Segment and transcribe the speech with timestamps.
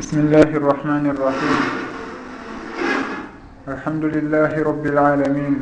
[0.00, 1.58] بسم الله الرحمن الرحيم
[3.68, 5.54] الحمد لله رب العالمين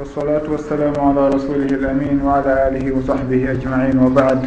[0.00, 4.40] والصلاة والسلام على رسوله الأمين وعلى آله وصحبه أجمعين وبعد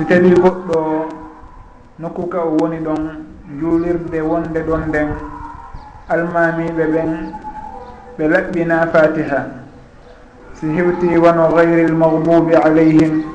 [0.00, 0.80] si tawi goɗɗo
[2.00, 3.02] nokku ka o woni ɗon
[3.60, 5.08] juulirde wonde ɗon nden
[6.08, 7.10] almamiɓe ɓen
[8.16, 9.40] ɓe laɓɓina fatiha.
[10.56, 13.28] Si hewti wono gayri l magdubi alayhim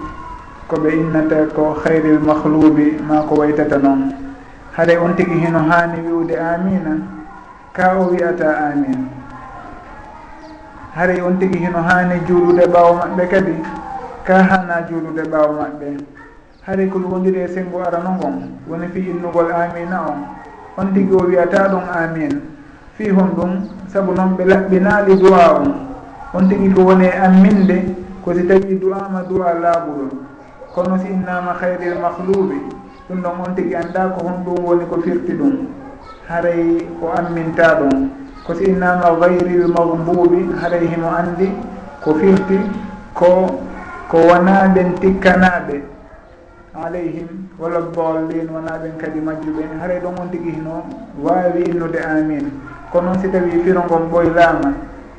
[0.69, 4.22] koɓe innata ko hayri l mahlubi ma ko waytata noon.
[4.75, 6.97] haɗay on tigi hino haani wiwde amina
[7.73, 9.05] ka o wiyata amina
[10.95, 13.55] haɗay on tigi hino haani juulude ɓaawo maɓɓe kadi
[14.23, 15.87] ka hana juulude ɓaawo maɓɓe.
[16.65, 18.35] Haɗay ko wondiri e sengo arano ngon
[18.69, 20.19] woni fi innugol amina on.
[20.77, 22.41] On tigi o wiyata ɗum amin
[22.95, 23.51] fi hon ɗum
[23.91, 25.73] saabu noon ɓe laɓɓinaali duwa on.
[26.33, 27.77] On tigi ko woni e amminde
[28.23, 30.05] ko si tawi du'ama duwa laaɓuɗo
[30.73, 32.55] kono si innama hayril mahluɓe
[33.09, 35.67] ɗum noon on tigui anda ko hon ɗum woni ko firti ɗum
[36.29, 38.09] haray o amminta ɗum.
[38.45, 41.47] Ko si innama gayril magbubi haray himo andi
[42.03, 42.59] ko firti
[43.13, 43.59] ko
[44.09, 45.81] ko wonaɓen tikkanaɓe
[46.73, 50.83] alayhim walla ballin wonaɓen kadi majjuɓe haray ɗon on tigui hino
[51.23, 52.51] wawi innude amin
[52.91, 54.73] ko noon si tawi firongon ɓoylama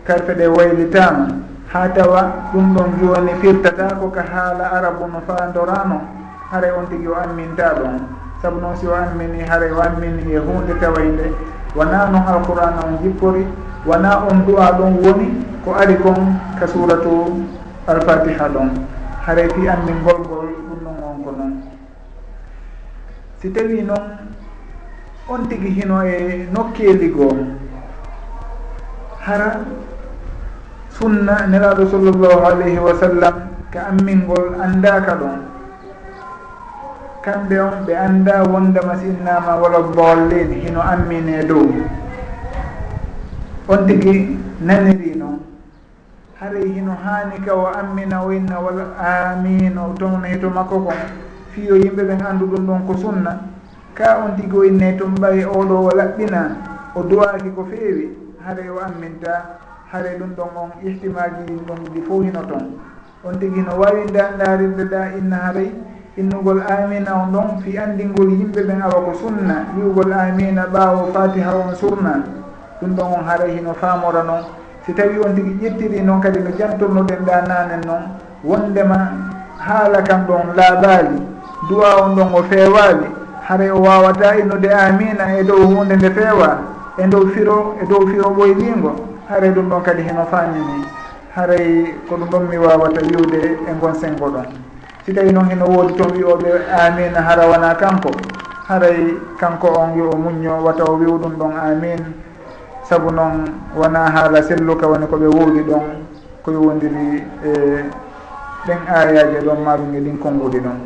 [0.04, 1.28] karfe ɗe waylitama
[1.72, 6.00] ha tawa ɗum ɗon joni firtata ko ka haala arabu no fandorano
[6.54, 7.98] haray on tigi o amminta ɗon
[8.40, 11.34] saabu noon si o ammini haray o ammini e hunde tawayde.
[11.74, 13.42] Wona noon alqur'an on jippori
[13.84, 15.28] wona on du'a ɗon woni
[15.64, 17.42] ko ari kon ka suratu
[17.90, 18.70] alfatiha ɗon.
[19.26, 21.52] Haray fi anndingol ngol ɗum ɗon on ko noon
[23.42, 24.06] si tawi noon
[25.28, 27.34] on tigi hino e nokkeli goo.
[29.26, 29.58] Hara
[30.94, 33.34] sunna nelaɗo sallllahu alayhi wa sallam
[33.72, 35.53] ka ammingol anndaka ɗon.
[37.24, 41.64] kamɓe on ɓe annda wondema sinnama wala bollin hino ammine dow.
[43.68, 45.38] On tigi naniri noon
[46.40, 51.00] haray hino haani ka o ammina winna wala amin o townayi to makko kon
[51.52, 53.32] fiyo yimɓe ɓen anndu ɗum ɗon ko sunna.
[53.94, 56.40] Ka on tigi o innayi toon ɓawi oɗo o laɓɓina
[56.94, 58.08] o duwaki ko feewi
[58.44, 59.32] haray o amminta
[59.92, 62.66] haray ɗum ɗon on ihtimaji ɗin ɗon ɗi fo hino toon
[63.24, 65.70] on tigi no wawi nda ndarirde ɗa inna haray
[66.16, 69.66] innugol amina on ɗon fi andingol yimɓe ɓen awa ko sunna.
[69.76, 72.22] Wiwgol amina ɓaawo fatiha on surna
[72.80, 74.44] ɗum ɗon on haray hino faamora noon
[74.86, 78.02] si tawi on tigi ƴettiri noon kadi no jantornoɗen ɗa nanen noon
[78.44, 79.10] wondema
[79.58, 81.18] haala kam ɗon laabaali
[81.68, 83.06] duwa on ɗon o feewaali.
[83.48, 86.58] Haray o wawata e innude amina e dow hunde nde feewa
[86.96, 88.92] e dow firo e dow firo ɓoylingo
[89.28, 90.86] haray ɗum ɗon kadi heno faamini.
[91.34, 94.63] Haray ko ɗum ɗon mi wawata wiwde e gon sengo ɗon.
[95.04, 96.50] si tawi noon heno woodi toon wiyoɓe
[96.80, 98.10] amin hara wona kanko.
[98.68, 102.00] Haray kanko on yo o muñño wata o wiw ɗum ɗon amin.
[102.88, 103.44] Saabu noon
[103.76, 105.82] wona haala selluka woni koɓe woodi ɗon
[106.42, 107.50] ko yowodiri e
[108.66, 110.78] ɗen ayaji e ɗon maruge ɗin konngudi ɗon.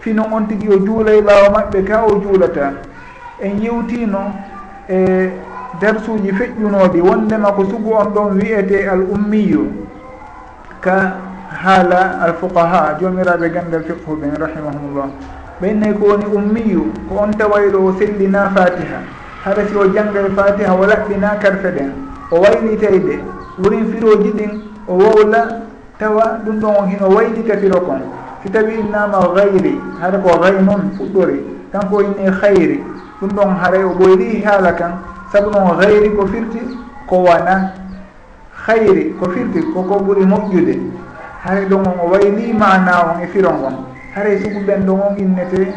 [0.00, 2.72] Fi noon on tigui o juulay ɓaawa maɓɓe ka o juulata.
[3.40, 4.20] En yewtino
[4.88, 5.30] e
[5.80, 9.72] darsuji feƴƴunoɗi wondema ko sugu on ɗon wiyete al ummiyu
[10.80, 11.16] ka
[11.62, 15.08] haala alfuqaha jomiraɓe gandal fiqhu ɓen rahimahumullah
[15.60, 18.98] ɓennayi ko woni ummiyu ko on tawayɗo o sellina fatiha.
[19.44, 21.90] Hara si o janggal fatiha o laɓɓina karfe ɗen
[22.30, 23.20] o waylitayde
[23.58, 24.50] wurin firoji ɗin
[24.88, 25.62] o wowla
[25.98, 28.02] tawa ɗum ɗon on hino waylita firo kon
[28.42, 31.38] si tawi innama gayri hara ko gay noon fuɗɗori
[31.72, 32.82] kanko inni hayri
[33.20, 34.92] ɗum ɗon haray o ɓoyri haala kan.
[35.32, 36.60] Saabu noon gayri ko firti
[37.06, 37.72] ko wana
[38.66, 41.03] hayri ko firti koko ɓuuri moƴƴude.
[41.44, 43.76] hare ɗon on o wayli mana on e firon on
[44.14, 45.68] hare sugu ɓen ɗon on innete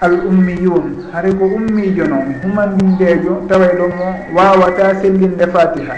[0.00, 5.94] al ummiyun hare ko ummijo noon humandindejo taway ɗon mo wawata sellinde fatiha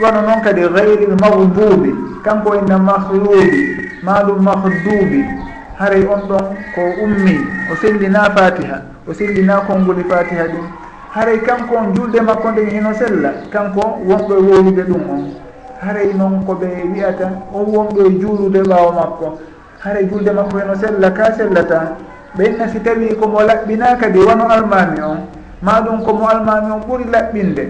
[0.00, 3.60] wano noon kadi gayri l mahdubi kanko e inna mahlubi
[4.02, 5.24] maɗum mahdubi
[5.78, 7.36] haray on ɗon ko ummi
[7.72, 10.66] o sellina fatiha o sellina konngoli fatiha ɗum.
[11.14, 15.22] Haray kanko on julde makko nde hino sella kanko wonɗo e wowlude ɗum on.
[15.82, 19.38] haray noon ko ɓe wiyata on wonɓe e juulude ɓaawo makko.
[19.84, 21.96] Haray julde makko heno sella ka sellata.
[22.38, 25.18] Ɓenna si tawi komo laɓɓina kadi wano almami on.
[25.62, 27.64] Maɗum komo almami on ɓuuri laɓɓinde.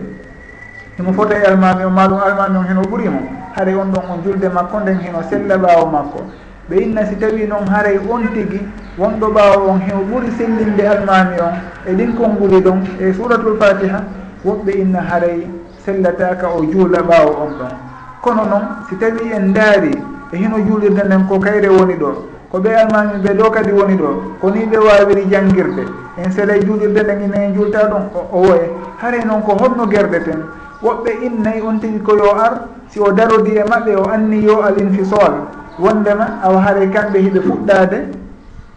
[0.99, 3.20] Himo fota e almami on maɗum almami on heno ɓuurimo
[3.56, 6.20] haray on ɗon on julde makko nden heno sella ɓaawo makko.
[6.69, 8.61] Ɓe inna si tawi noon haray on tigi
[8.99, 11.55] wonɗo ɓaawo on heno ɓuuri sellinde almami on.
[11.88, 14.05] E ɗin konnguli ɗon e suratul fatiha
[14.44, 15.49] woɓɓe inna haray
[15.85, 17.91] sellataka o juula ɓaawo on ɗon.
[18.22, 19.90] kono noon si tawi en ndaari
[20.32, 22.10] e hino juulirde nden ko kayre woni ɗo
[22.50, 24.08] ko ɓe almami ɓe ɗo kadi woni ɗo
[24.40, 25.82] ko ni ɓe wawiri jangguirde
[26.22, 28.02] en seeɗa juulirde nden inen juulta ɗon
[28.32, 28.70] o woye.
[29.02, 30.40] Haray noon ko holno guerdeten
[30.82, 34.62] woɓɓe innayi on tigi ko yo ar si o darodi e maɓɓe o anni yo
[34.62, 35.34] al infisol
[35.80, 37.98] wondema awa haare kamɓe hiɓe fuɗɗade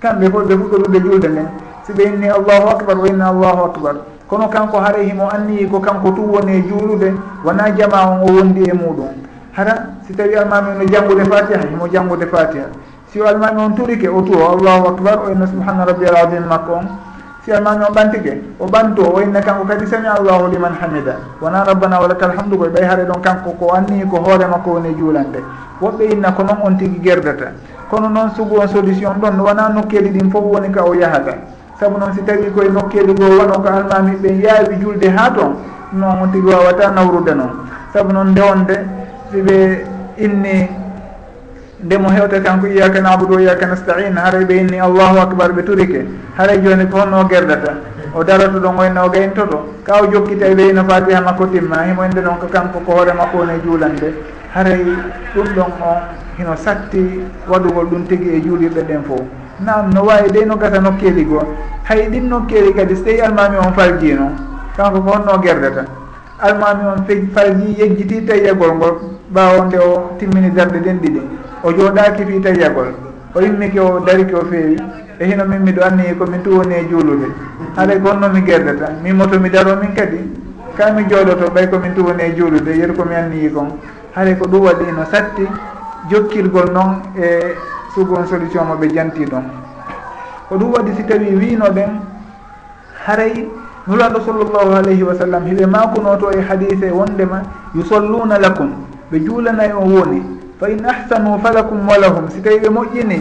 [0.02, 1.48] kamɓe koɓe fuɗɗoɗuɓe julde nden.
[1.86, 3.96] Si ɓe inni allahu acbar wa inna allahu acbar
[4.28, 7.14] kono kanko haray himo anniyi ko kanko tum woni e juulude
[7.46, 9.14] wona jama on o wondi e muɗum.
[9.56, 12.66] hara si tawi almami no e janngude fatiha himo janngude fatiha.
[13.12, 16.74] Si o almami on turike o tuwo allahu acbar o inna subhana rabbiyal adim makko
[16.74, 16.88] on.
[17.46, 21.16] Si almami on ɓantike o ɓanto o inna kanko kadi sami allahu liman hamida.
[21.42, 24.90] Wona rabbana walaka alhamdu koye ɓay haare ɗon kanko ko anni ko hoore makko woni
[24.90, 25.40] e juulande.
[25.82, 27.52] Woɓɓe inna ko noon on tigi gerdata.
[27.90, 31.38] Kono noon sugu on solution ɗon wona nokkeli ɗin fof woni ka o yahata
[31.80, 35.56] saabu noon si tawi koye nokkeli goo wano ko almami ɓe yaawi julde ha toon
[35.94, 37.52] noon on tigi wawata nawrude noon.
[37.94, 38.76] Saabu noon ndewonde
[39.42, 39.86] ɓe
[40.18, 40.70] inni
[41.84, 46.06] ndemo hewte kanko iyaka nabudu iyaka nastain haray ɓe inni allahu acbar ɓe turike.
[46.38, 47.74] Haray joni ko honno gerdata.
[48.16, 52.04] O darata ɗon oyno o gayntoto ka o jokkita e weyno fatiha makko timma himo
[52.06, 54.14] inde ɗon ko kanko ko hoore makko woni e juulande.
[54.54, 54.84] Haray
[55.36, 56.00] ɗum ɗon on
[56.38, 59.22] hino satti waɗugol ɗum tigui e juulirɗe ɗen fof
[59.60, 61.44] nam no wawi dey no gata nokkeli goo.
[61.84, 64.36] Hay ɗin nokkeli kadi so tawi almami on falji noon
[64.78, 65.86] kanko ko honno gerdata.
[66.40, 69.15] Almami on falji yejjiti tawi e yegol ngol.
[69.36, 71.22] ɓawo nde o timmini darde ɗen ɗiɗi.
[71.64, 72.94] O jooɗaki fi tawiyagol
[73.36, 74.78] o immiki o dariki o feewi.
[75.20, 77.28] E hino min miɗo anniyi komin tu woni e juulude.
[77.78, 78.90] Alay ko honno mi gerdata.
[79.04, 80.20] Min moto mi daro min kadi.
[80.78, 83.78] Ka mi jooɗoto ɓay komin tu woni e juulude yeru komi anniyi kon.
[84.16, 85.48] Haray ko ɗum waɗi no satti
[86.10, 87.56] jokkirgol noon e
[87.94, 89.44] sugon solution mo ɓe janti ɗon.
[90.50, 92.00] Ko ɗum waɗi si tawi wino ɓen
[93.06, 93.48] haray
[93.88, 97.42] nulanɗo sallllahu alayhi wa sallam hiɓe makunoto e hadise wondema
[97.76, 98.72] yusalluna lakum.
[99.12, 100.22] ɓe juulanayi on woni
[100.60, 103.20] fa in ahsanu falakum walahum si tawi ɓe moƴƴini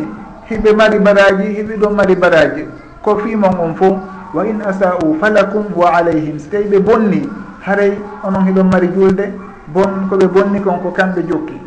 [0.51, 2.65] hiɓe mari baraji hiɓe ɗon mari baraji.
[3.03, 3.99] Ko fimon on fo
[4.35, 7.29] wa in asa'u falakum wa alayhim si tawi ɓe bonni
[7.61, 7.93] haray
[8.25, 9.33] onon hiɗon mari julde
[9.75, 11.61] bon koɓe bonni kon ko kamɓe jokki.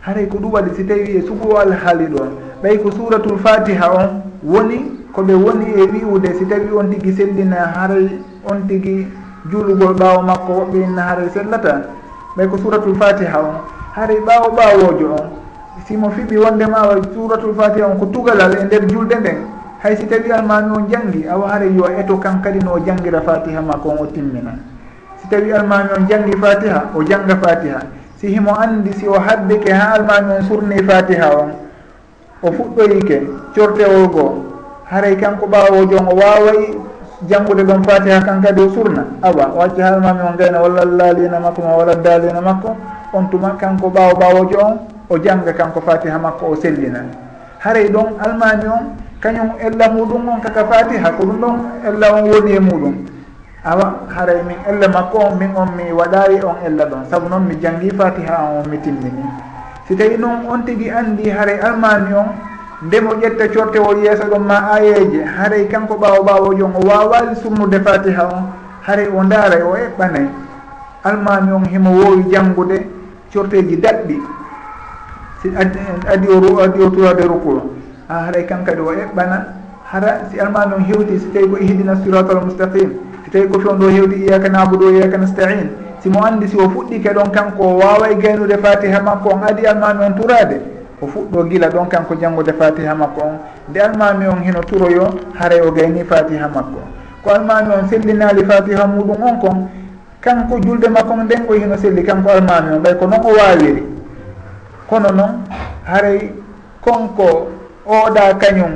[0.00, 2.30] Haray ko ɗum waɗi si tawi e suɓu alhaali ɗon
[2.62, 7.72] ɓay ko suratul fatiha on woni koɓe woni e wi'ude si tawi on tigui sellina
[7.76, 8.08] haray
[8.44, 9.06] on tigui
[9.50, 11.82] juulugol ɓaawo makko woɓɓe inna haray sellata
[12.36, 13.54] ɓay ko suratul fatiha on.
[13.96, 15.26] Haari ɓaawo ɓaawojo on.
[15.86, 19.38] Simo fiɓi wondema wa suratul fatiha on ko tugalal e nder julde nden
[19.82, 23.20] hay si tawi almami on janggi awa haara yo eto kan kadi no o jangira
[23.20, 24.54] fatiha makko on o timmina
[25.18, 27.80] si tawi almami on janggi fatiha o janga fatiha.
[28.22, 31.50] Si himo andi si o habbike ha almami on surni fatiha on
[32.42, 34.32] o fuɗɗoyike cortewol goo.
[34.86, 36.78] Haray kanko ɓaawojo on o wawayi
[37.28, 39.04] janggude gon fatiha kan kadi o surna.
[39.22, 42.76] Awa o acci haalmami on gayna walla laalina makko ma walla daalina makko
[43.12, 44.78] on tuma kanko ɓaawo ɓaawojo on
[45.10, 47.04] o janga kanko fatiha makko o sellina
[47.60, 48.84] haray ɗon almami on
[49.20, 52.94] kañum ella muɗum on kaka fatiha ko ɗum ɗon ella on woni e muɗum.
[53.64, 57.06] Awa haray min ella makko on min on mi waɗayi on ella ɗon.
[57.10, 59.22] Saabu noon mi janggi fatiha on mi timmini.
[59.86, 62.26] Si tawi noon on tigui andi haray almami on
[62.86, 67.36] ndemo ƴetta corte o yeesa ɗon ma ayeje haray kanko ɓaawo ɓaawo jon o wawali
[67.42, 68.34] sumnude fatiha e e.
[68.34, 68.44] on
[68.86, 70.26] haray o ndaaray o eɓɓanay
[71.04, 72.86] almami on himo wowi janngude
[73.32, 74.16] corteji daɗɗi.
[75.42, 77.70] Si adi o adi o turade ruku
[78.08, 79.46] a haray kankadi o eɓɓana.
[79.84, 82.90] Hara si almami on hewti si tawi ko ihdina siratal mustaqim
[83.24, 85.70] si tawi ko fewndo hewti iyaka nabudu o iyaka nastain
[86.02, 90.04] simo andi si o fuɗɗike ɗon kanko o wawa gaynude fatiha makko on adi almami
[90.04, 93.38] on turade o fuɗɗo gila ɗon kanko janngude fatiha makko on.
[93.68, 96.78] Nde almami on hino turoyo haray o gayni fatiha makko
[97.24, 99.68] ko almami on sellinali fatiha muɗum on kon
[100.20, 102.82] kanko julde makko nden o hino selli kanko almami on.
[102.82, 103.82] Ɓay ko noon o wawiri
[104.88, 105.42] kono noon
[105.84, 106.30] haray
[106.80, 107.48] konko
[107.86, 108.72] oɗa kañum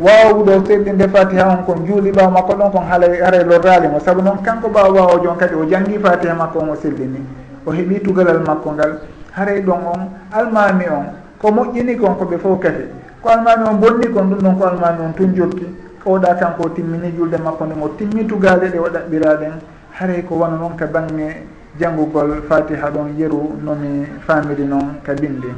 [0.00, 4.38] wawɗo sellinde fatiha on kon juuli ɓaw makko ɗon kon halay haray lorralimo saabu noon
[4.42, 7.20] kanko ɓaw wawojo on kadi o janggi fatiha makko on o sellini.
[7.66, 8.92] O heeɓi tugalal makko ngal.
[9.32, 10.00] Haray ɗon on
[10.32, 12.84] almami on ko moƴƴini kon koɓe fof kadi
[13.22, 15.66] ko almami on bonni kon ɗum ɗon ko almami on tun jotti
[16.06, 19.52] oɗa kanko o timmini julde makko nden o timmi tugale ɗe o ɗaɓɓiraɗen
[19.98, 21.42] haray ko wona noon ka bange
[21.80, 25.48] janngugol fatiha ɗon yeru nomi famiri noon ka bindi.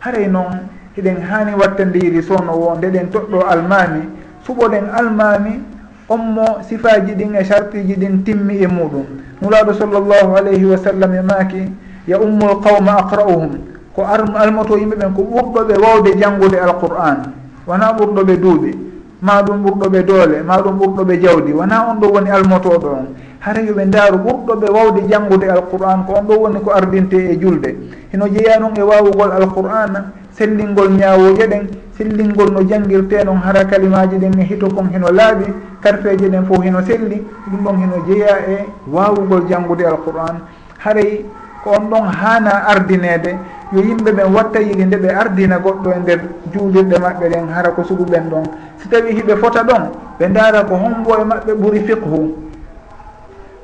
[0.00, 4.08] Haray noon hiɗen hani wattandiri sowno wo ndeɗen toɗɗo almami
[4.46, 5.60] suɓoɗen almami
[6.08, 9.06] on mo sifaji ɗin e chartiji ɗin timmi e muɗum.
[9.42, 11.72] Nuraɗo sallllahu alayhi wa sallam e maki
[12.06, 13.58] ya ummul qawma aqra'uhum.
[13.94, 17.18] ko almoto yimɓe ɓen ko ɓurɗoɓe wawde janngude alqur'an.
[17.66, 22.30] Wona ɓurɗoɓe duuɓi ma ɗum ɓurɗoɓe doole ma ɗum ɓurɗoɓe jawdi wona on ɗo woni
[22.30, 23.06] almotoɗo on.
[23.38, 27.76] Hara yoɓe ndaaru ɓurɗoɓe wawde janngude alqur'an ko on ɗo woni ko ardinte e julde.
[28.12, 34.16] Hino jeeya noon e wawugol alqur'ana sellingol ñawoje ɗen sellingol no jangguirte noon hara kalimaji
[34.18, 35.44] ɗen e hito kon hino laaɓi
[35.80, 40.40] karpeje ɗen fof hino selli ɗum ɗon hino jeeya e wawugol janggude alqur'an.
[40.78, 41.24] Haray
[41.62, 43.38] ko on ɗon hana ardinede
[43.72, 46.20] yo yimɓe ɓen watta yiɗi nde ɓe ardina goɗɗo e nder
[46.52, 48.42] juulirɗe maɓɓe ɗen hara ko suguɓen ɗon.
[48.78, 49.82] Si tawi hiɓe fota ɗon
[50.18, 52.34] ɓe ndaara ko hombo e maɓɓe ɓuuri fiqhu.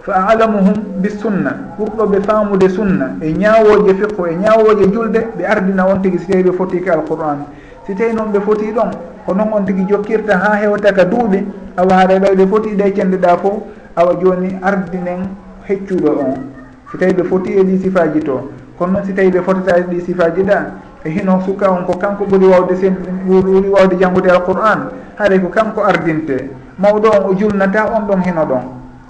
[0.02, 5.44] Fa alamuhum bi sunna ɓurɗo ɓe faamude sunna e ñawoje fiqhu e ñawoje julde ɓe
[5.44, 7.44] ardina on tigui si tawi ɓe foti ka alqur'an.
[7.84, 8.90] Si tawi noon ɓe foti ɗon
[9.26, 11.44] ko noon on tigui jokkirta ha hewta ka duuɓi
[11.76, 15.28] awa haɗa ɓayde foti ɗe cendeɗa fo awa joni ardinen
[15.68, 16.57] heccuɗo on.
[16.90, 19.82] si tawi ɓe foti e ɗi sifaji to kono noon si tawi ɓe fotata e
[19.82, 20.58] ɗi sifaji ɗa
[21.04, 25.48] e hino suka on ko kanko ɓuuri wawde sen ɓuuri wawde janggude alquran haaray ko
[25.48, 26.50] kanko ardinte.
[26.78, 28.62] Mawɗo on o julnata on ɗon hino ɗon.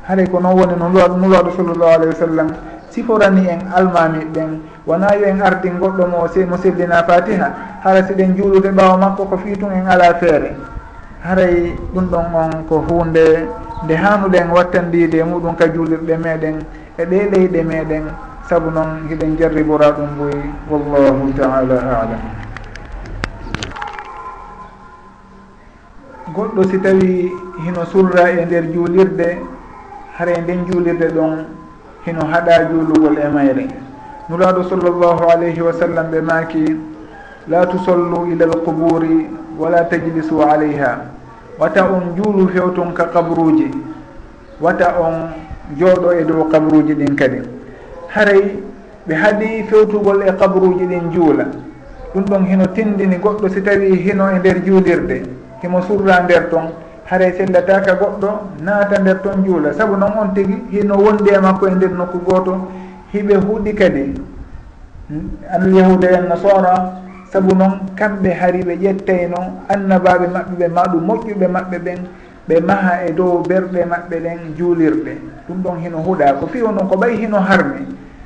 [0.09, 2.49] Haaray ko noon woni no nulaɗo sallllahu alayhi wa sallam.
[2.91, 6.19] Siforani en almami ɓen wona yo en ardin goɗɗo mo
[6.49, 7.53] mo sellina fatiha
[7.85, 10.57] hara siɗen juulude ɓawa makko ko fiitun en ala feere.
[11.23, 13.47] Haray ɗum ɗon on ko hunde
[13.85, 16.57] nde hanuɗen wattandide muɗum ka juulirɗe meɗen.
[16.99, 18.05] e ɗe leyɗe meɗen
[18.49, 22.23] saabu noon hiɗen jarribora ɗum mboyi wallahu taala alam.
[26.35, 27.33] Goɗɗo si tawi
[27.65, 29.39] hino surra e nder juulirde
[30.19, 31.45] hara e nden juulirde ɗon
[32.05, 33.69] hino haɗa juulugol e mayre.
[34.29, 36.65] Nuraɗo sallllahu alayhi wa sallam ɓe maaki
[37.47, 40.99] la tusollu ila alquburi wala tajlisu alayha.
[41.61, 43.71] Wata on juulu fewton ka kabruji
[44.61, 47.39] wata on jooɗo e dow kabruji ɗin kadi.
[48.09, 48.57] Haray
[49.07, 51.45] ɓe haaɗi fewtugol e kabruji ɗin juula.
[52.15, 55.23] Ɗum ɗon hino tindini goɗɗo si tawi hino e nder juulirde.
[55.63, 56.69] Himo surra nder toon
[57.11, 58.29] haray sellataka goɗɗo
[58.63, 59.73] naata nder toon juula.
[59.73, 62.69] Saabu noon on tigui hino wondi e makko e nder nokku goto
[63.13, 64.15] hiɓe huuɗi kadi.
[65.53, 66.93] Alyahuda en nasara.
[67.33, 69.37] Saabu noon kamɓe hari ɓe ƴettayno
[69.69, 71.99] annabaɓe maɓɓe ɓe maɗum moƴƴuɓe maɓɓe ɓen.
[72.49, 75.13] ɓe maha e dow berɗe maɓɓe ɗen juulirɗe.
[75.49, 77.85] Ɗum ɗon hino huuɗa ko fi onon ko ɓay hino harmi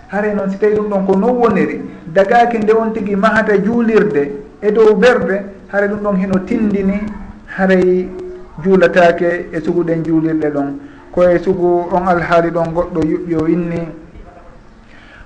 [0.08, 1.80] hare noon si tawi ɗum ɗon ko non woniri.
[2.06, 4.30] Dagaki nde on tigui mahata juulirde
[4.62, 7.00] e dow berde hare ɗum ɗon hino tindini
[7.56, 8.08] haray
[8.62, 10.78] juulatake e suguɗen juulirɗe ɗon.
[11.12, 13.88] Koye sugu on alhaali ɗon goɗɗo yuɓɓi o inni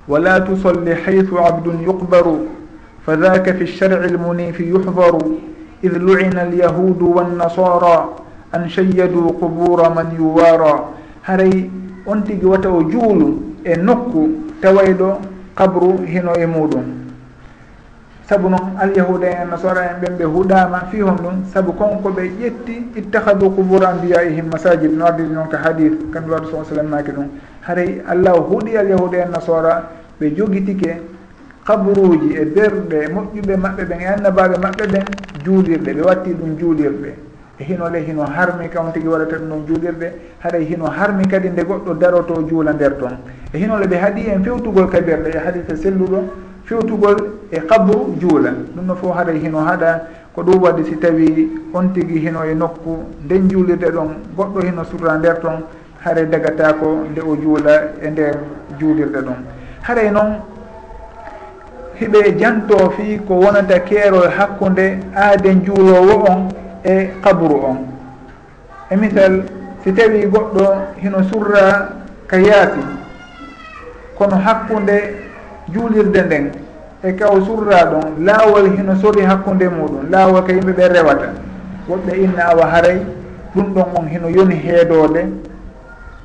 [0.07, 2.47] wala tusolli haythu abdun yuqbaru
[3.05, 5.39] fa dhaka fi lsharci lmunifi yuhdaru
[5.83, 8.25] id luina alyahudu wannasara.
[8.53, 10.93] an shayyadu qubura man yuwara.
[11.23, 11.69] Haray
[12.05, 14.29] on tigi wata o juulu e nokku
[14.61, 15.19] tawayɗo
[15.55, 16.83] kabru hino e muɗum.
[18.29, 22.09] Saabu noon alyahuda en e nasara en ɓen ɓe huɗama fi hon ɗum saabu konko
[22.09, 26.87] ɓe ƴetti ittahadu qubura ambiyaihim masajid no ardiri noon ka hadith kamɓe waɗu sa sallam
[26.87, 27.27] maki ɗum.
[27.61, 29.83] Haray allah o huuɗi alyahuda en nasara
[30.19, 31.01] ɓe jogitike
[31.65, 35.05] kabruji e berɗe moƴƴuɓe maɓɓe ɓen e annabaɓe maɓɓe ɓen
[35.43, 37.26] juulirɗe ɓe watti ɗum juulirɗe.
[37.59, 41.25] E hino ley hino harmi kam tigui waɗata ɗum noon juulirde haɗay e hino harmi
[41.27, 43.17] kadi nde goɗɗo daroto juula nder toon
[43.51, 46.23] e hinole ɓe haaɗi en fewtugol kabirɗe e haadita selluɗo
[46.65, 47.15] fewtugol
[47.49, 48.51] e kabru juula.
[48.75, 50.01] Ɗum no fof haɗay e hino haɗa
[50.35, 54.83] ko ɗum waɗi si tawi on tigui hino e nokku nden juulirde ɗon goɗɗo hino
[54.83, 55.63] surra nder toon
[56.05, 58.37] haare dagatako nde o juula e nder
[58.77, 59.41] juulirde ɗon.
[59.81, 60.37] Haray noon
[61.99, 67.77] hiɓe janto fi ko wonata keerol hakkude aaden juulowo on e kaburu on.
[68.89, 69.43] E misal
[69.83, 70.65] si tawi goɗɗo
[71.03, 71.91] hino surra
[72.27, 72.79] ka yaasi
[74.17, 74.95] kono hakkunde
[75.73, 76.51] juulirde nden
[77.03, 81.29] e kaw surra ɗon laawol hino sori hakkunde muɗum laawol ka yimɓe ɓe rewata.
[81.89, 82.99] Woɓɓe inna awa haray
[83.55, 85.27] ɗum ɗon on hino yoni heedode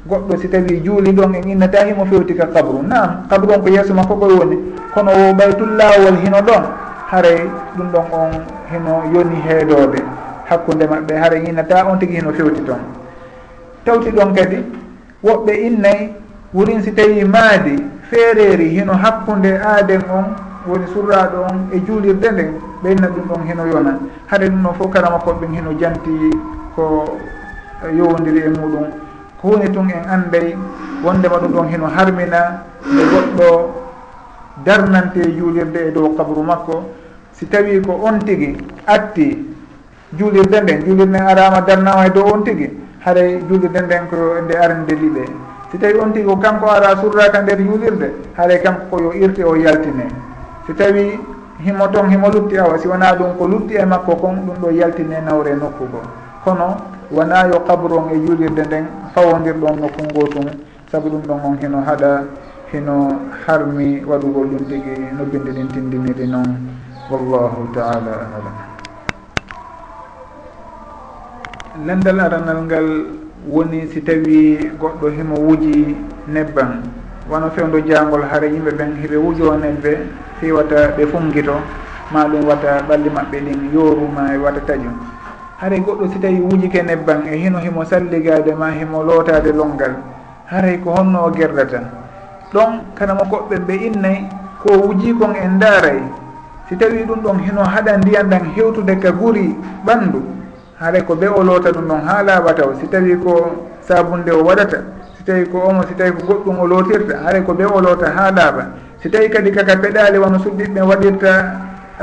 [0.09, 3.69] goɗɗo si tawi juuli ɗon en innata himo fewti ka kabru nam kabru on ko
[3.69, 4.57] yeeso makko koye woni.
[4.95, 6.62] Kono o tun laawol hino ɗon
[7.11, 8.31] haray ɗum ɗon on
[8.71, 10.22] hino yoni heedode
[10.52, 12.80] hakkude maɓɓe hara yinata on tigui hino fewti toon
[13.85, 14.59] tawti ɗon kadi
[15.25, 16.12] woɓɓe innayi
[16.54, 17.76] wurin si tawi maadi
[18.11, 20.25] feereri hino hakkude aaden on
[20.66, 22.50] woni surraɗo on e juulirde nden
[22.82, 26.11] ɓeyna ɗum ɗon hino yona hade ɗum ɗon fof karama koɓɓen hino janti
[26.75, 27.18] ko
[27.85, 28.87] eh, yowodiri e muɗum.
[29.40, 30.56] Ko hunde tun en anday
[31.04, 33.71] wondema ɗum ɗon hino harmina nde goɗɗo
[34.64, 36.85] darnante e juulirde e dow kabru makko.
[37.32, 38.56] Si tawi ko on tigi
[38.87, 39.51] atti
[40.19, 42.71] juulirde nden juulirde nden arama darnama e dow on tigui
[43.04, 45.25] haray juulirde nden ko nde arde liɓe.
[45.71, 49.54] Si tawi on tigui ko kanko ara surraka nder juulirde haray kanko koyo irte o
[49.57, 50.07] yaltine.
[50.66, 51.19] Si tawi
[51.64, 54.71] himo toon himo lutti awa si wona ɗum ko lutti e makko kon ɗum ɗo
[54.71, 56.00] yaltine nawre nokku go
[56.45, 56.76] kono
[57.11, 60.50] wona yo kabru on e juulirde nden fawodirɗon nokku ngo tun
[60.90, 62.25] saabu ɗum ɗon on hino haɗa
[62.73, 66.57] hino harmi waɗugol ɗum tigui nobbinde ɗin tindiniri noon.
[67.11, 68.72] Wallahu taala alam.
[71.81, 72.87] lendal aranal ngal
[73.49, 75.97] woni si tawi goɗɗo himo wuji
[76.29, 76.85] nebban
[77.31, 80.05] wono fewdo jangol haara yimɓe ɓen heɓe wujo nebbe
[80.41, 81.57] fiwata ɓe funkito
[82.12, 84.93] ma ɗum wata ɓalli maɓɓe ɗin yoruma e wata taƴum
[85.57, 89.95] haray goɗɗo si tawi wujike nebban e hino himo salligade ma himo lootade longal.
[90.50, 91.81] Haray ko honno o gerdata.
[92.52, 94.29] Ɗon kana mo koɓɓe ɓe innay
[94.61, 96.02] ko wuji kon en daaray
[96.69, 100.21] si tawi ɗum ɗon hino haɗa ndiyan ɗan hewtude ka guri ɓandu
[100.82, 103.54] haara ko ɓe o loota ɗum noon ha laaɓa taw si tawi ko
[103.86, 104.78] sabunde o waɗata
[105.16, 108.06] si tawi ko omo si tawi ko goɗɗum o lootirta haara ko ɓe o loota
[108.10, 108.62] ha laaɓa
[109.02, 111.30] si tawi kadi kaka peɗali wono suɓɓiɓe waɗirta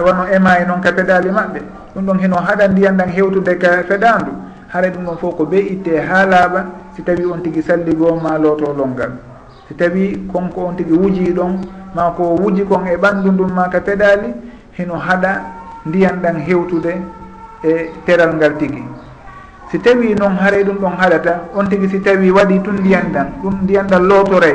[0.05, 1.59] wono ema e noon ka peɗali maɓɓe
[1.95, 4.31] ɗum ɗon heno haɗa ndiyan ɗan hewtude ka feɗandu
[4.71, 6.63] haara ɗum ɗon fof ko ɓe itte ha laaɓa
[6.95, 9.12] si tawi on tigui salligoo ma looto longal
[9.67, 11.59] si tawi konko on tigui wuji ɗon
[11.95, 14.33] ma ko wuji kon e ɓandu ndum ma ka peɗali
[14.77, 15.31] heno haɗa
[15.86, 17.19] ndiyan ɗan hewtude
[17.63, 18.84] e teral ngal tigi.
[19.72, 23.28] Si tawi noon haray ɗum ɗon haɗata on tigi si tawi waɗi tun ndiyan ɗan
[23.44, 24.51] ɗum ndiyan ɗan lootore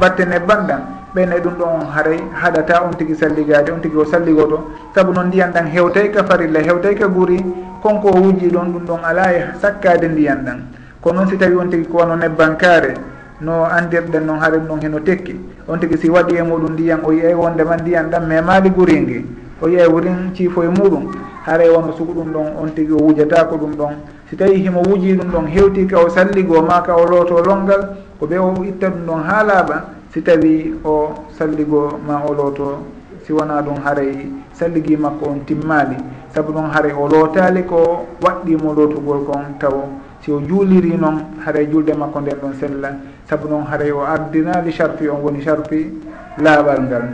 [0.00, 0.80] battene banɗan
[1.14, 4.70] ɓenne ɗum ɗon on haray haɗata on tigi salligade on tigi o salligoto.
[4.94, 7.44] Saabu noon ndiyan ɗan hewtay ka farilla hewtay ka guuri
[7.82, 10.58] konko o wujji ɗon ɗum ɗon ala e sakkade ndiyan ɗan.
[11.02, 12.94] Kono noon si tawi on tigi ko wano nebbankare
[13.40, 15.36] no andirɗen noon haare ɗum ɗon heno tekki.
[15.68, 19.26] On tigi si waɗi e muɗum ndiyan o yiyay wondema ndiyan ɗan memali guuri ngi
[19.60, 21.33] o yiyay wurin ciifo e muɗum.
[21.46, 23.94] haray wono sugu ɗum ɗon on tigi o wujata ko ɗum ɗon.
[24.30, 27.96] Si tawi himo wuji ɗum ɗon hewti ka o salligoo ma ka o looto longal
[28.18, 29.76] ko ɓe o itta ɗum ɗon ha laaɓa
[30.12, 32.78] si tawi o salligoo ma o looto
[33.26, 35.96] si wona ɗum haray salligi makko on timmali
[36.34, 39.88] saabu ɗon haray o lootali ko waɗɗimo lootugol kon taw
[40.20, 42.90] si o juuliri noon haray julde makko nden ɗon sella.
[43.28, 45.92] Saabu noon haray o ardinali charpi on woni charpi
[46.38, 47.04] laaɓal ngal.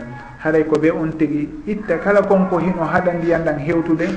[0.41, 4.07] haray ko be on tigi itta kala konko hino haɗa ndiyan ɗan hewtude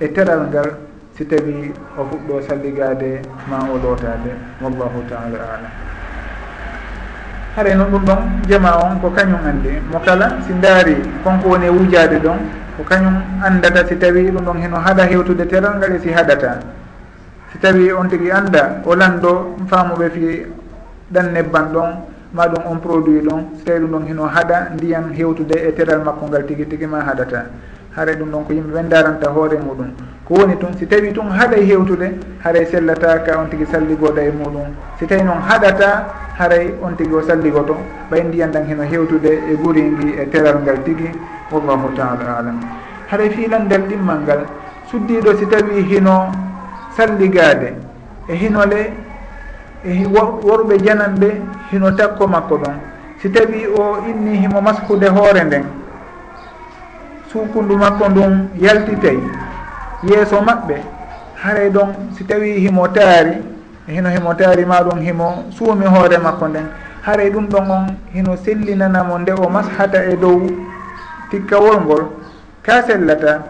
[0.00, 0.68] e teral ngal
[1.12, 4.32] si tawi o fuɗɗo salligade ma o lootade
[4.64, 5.72] wallahu taala alam.
[7.56, 11.66] Haray noon ɗum ɗon jama on ko kañum andi mo kala si daari konko woni
[11.66, 12.40] e wujade ɗon
[12.76, 16.64] ko kañum andata si tawi ɗum ɗon heno haɗa hewtude teral ngal e si haɗata.
[17.52, 20.46] Si tawi on tigui anda o lanɗo faamuɓe fi
[21.12, 25.14] ɗan nebban ɗon ma ɗum on produit ɗon so tawi ɗum ɗon hino haɗa ndiyan
[25.14, 27.46] hewtude e teral makko ngal tigui tigui ma haɗata.
[27.94, 29.92] Haare ɗum ɗon ko yimɓe ɓen daranta hoore muɗum.
[30.24, 34.30] Ko woni tun si tawi tun haɗay hewtude haray sellata ka on tigui salligoɗa e
[34.32, 34.66] muɗum.
[34.98, 37.76] Si tawi noon haɗata haray on tigui o salligoto
[38.10, 41.10] ɓay ndiyan ɗan heno hewtude e guuri e teral ngal tigui
[41.52, 42.58] wallahu taala alam.
[43.10, 44.44] Haray filandel ɗimmal ngal
[44.90, 46.32] suddiɗo si tawi hino
[46.96, 47.76] salligade
[48.26, 49.03] e hinole
[49.84, 51.28] e worɓe jananɓe
[51.70, 52.76] hino takko makko ɗon.
[53.20, 55.64] Si tawi o inni himo maskude hoore nden
[57.32, 59.18] sukundu makko ndun yaltitay
[60.02, 60.76] yeeso maɓɓe
[61.42, 63.32] haray ɗon si tawi himo taari
[63.86, 66.66] hino himo taari ma ɗum himo suumi hoore makko nden.
[67.02, 70.40] Haray ɗum ɗon on hino sellinanamo nde o mashata e dow
[71.30, 72.04] tikkawol ngol
[72.62, 73.42] ka sellata.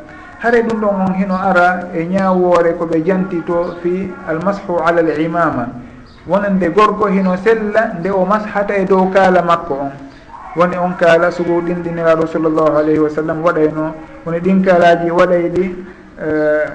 [0.42, 5.00] Haray ɗum ɗon on hino ara e ñaawoore ko ɓe janti to fi almashu ala
[5.00, 5.83] al imama.
[6.26, 9.92] wonande gorko hino sella nde o mashata e dow kaala makko on.
[10.56, 15.64] Woni on kaala sugu ɗinɗiniraɗo sallllahu alayhi wa sallam waɗayno woni ɗin kaalaji waɗay ɗi
[16.22, 16.66] eh,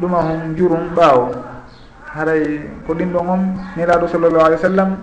[0.00, 1.28] ɗuma hon jurum ɓaawo.
[2.14, 3.40] Haray ko ɗin ɗon on
[3.76, 4.96] niraɗo sallllahu alih wa sallam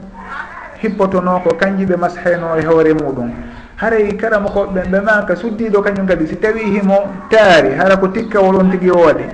[0.82, 3.30] hippotono ko kanji ɓe masheno e hoore muɗum.
[3.78, 6.96] Haray kala mo koɓɓen ɓe maka suddiɗo kañum kadi si tawi himo
[7.30, 9.26] taari hara ko tikkawol on tigui o waɗi.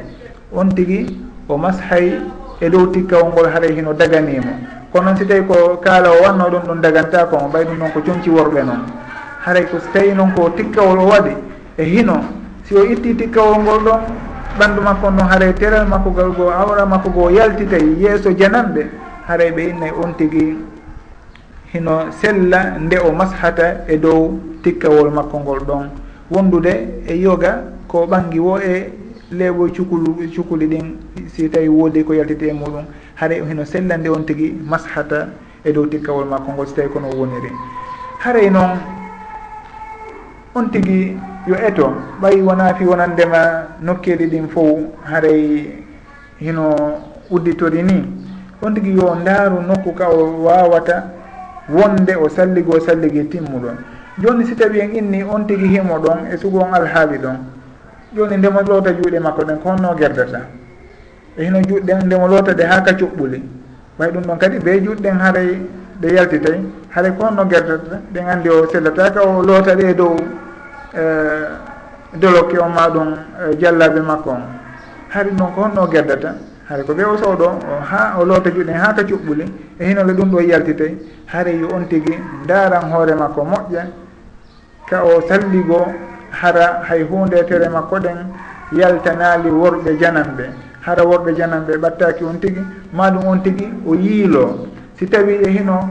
[0.56, 2.20] On tigui o mashay
[2.60, 4.52] e dow tikka on ngol haray hino daganimo.
[4.92, 7.92] Kono noon si tawi ko kaala o wanno ɗum ɗum daganta ko ɓay ɗum noon
[7.92, 8.82] ko comci worɓe noon.
[9.46, 11.36] Haray ko so tawi noon ko tikkawol o waɗi
[11.78, 12.24] e hino
[12.64, 14.00] si o itti tikkawol ngol ɗon
[14.60, 18.90] ɓanndu makko noon haray teral makko ngal goo awra makko goo yaltitay yeeso jananɓe
[19.28, 20.58] haray ɓe innayi on tigi
[21.74, 25.90] hino sella nde o mashata e dow tikkawol makko ngol ɗon.
[26.32, 28.92] Wondude e yoga ko ɓangi wo e
[29.32, 30.96] leeɓo cukulu cukuli ɗin
[31.28, 32.86] si tawi woodi ko yaltiti e muɗum
[33.16, 35.28] haray heno sellande on tigi mashata
[35.66, 37.52] e dow tikkawol makko ngol so tawi kono woniri.
[38.20, 38.80] Haray noon
[40.56, 45.76] on tigi yo eto ɓayi wona fi wonandema nokkeeɗi ɗin fof haray
[46.40, 46.76] hino
[47.30, 48.04] udditori ni.
[48.62, 51.04] On tigi yo ndaaru nokku ka o wawata
[51.70, 53.78] wonde o salligi salligi timmuɗon
[54.20, 57.57] joni si tawi en inni on tigi himo ɗon e sugo on alhaali ɗon.
[58.18, 60.40] joni ndemo loota juuɗe makko ɗen ko honno gerdata?
[61.38, 63.42] E hino juuɗɗen ndemo loota ɗe ha ka cuɓɓuli
[64.00, 65.62] ɓay ɗum ɗon kadi be juuɗɗen haray e
[66.02, 68.02] ɗe yaltitay haray e ko honno gerdata?
[68.14, 70.16] Ɗen andi o sellataka o loota ɗe dow
[70.94, 71.02] e,
[72.18, 73.16] doloke on ma ɗum
[73.60, 74.44] jallaɓe makko on.
[75.10, 76.36] Hari ɗum ko honno gerdata?
[76.70, 77.60] Hara ko ɓe o sowɗo
[77.92, 79.46] ha o loota juuɗe ha ka cuɓɓuli
[79.80, 83.86] e hinole ɗum ɗo yaltitay hara yo on tigui daran hoore makko moƴƴa
[84.90, 85.86] ka o salligo
[86.32, 88.18] hara hay hunde tere makko ɗen
[88.72, 90.46] yaltanali worɓe jananɓe
[90.82, 92.64] hara worɓe jananɓe ɓattaki on tigui
[92.94, 94.68] maɗum on tigui o yiilo.
[94.98, 95.90] Si tawi e hino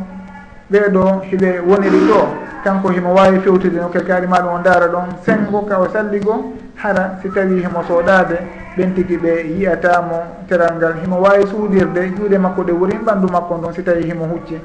[0.70, 2.20] ɓeeɗo hiɓe woniri ɗo
[2.64, 6.52] kanko himo wawi fewtude no kelkari maɗum o daara ɗon sengo ka o salligo.
[6.76, 8.38] Hara si tawi himo soɗade
[8.76, 13.54] ɓen tigui ɓe yiyatamo teral ngal himo wawi suudirde juuɗe makko ɗe wurin ɓandu makko
[13.54, 14.56] ɗon si tawi himo hucci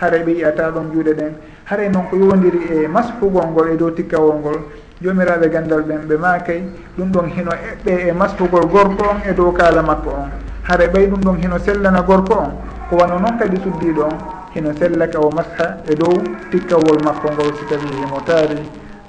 [0.00, 1.32] haray ɓe yiyata ɗon juuɗe ɗen.
[1.64, 4.58] Haray e noon ko yowdiri e masfugol ngol e dow tikkawol ngol
[5.02, 6.62] jomiraɓe gandal ɓen ɓe makay
[6.96, 10.30] ɗum ɗon hino eɓɓe e, e maskugol gorko on e dow kaala makko on.
[10.68, 12.52] Hara ɓay ɗum ɗon hino sellana gorko on.
[12.90, 14.18] Ko wano noon kadi suddiɗo on
[14.54, 16.12] hino sellaka o masha e dow
[16.50, 18.60] tikkawol makko ngol si tawi himo taari.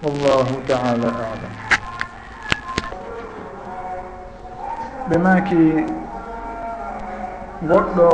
[0.04, 1.54] Wallahu taala alam.
[5.10, 5.86] Ɓe maki
[7.68, 8.08] goɗɗo